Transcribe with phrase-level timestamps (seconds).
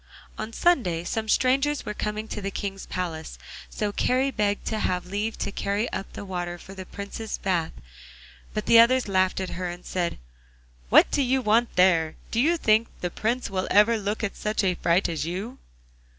[0.35, 3.37] On Sunday some strangers were coming to the King's palace,
[3.69, 7.71] so Kari begged to have leave to carry up the water for the Prince's bath,
[8.51, 10.17] but the others laughed at her and said,
[10.89, 12.15] 'What do you want there?
[12.31, 15.59] Do you think the Prince will ever look at such a fright as you?